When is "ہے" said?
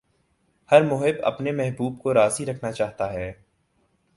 3.13-3.31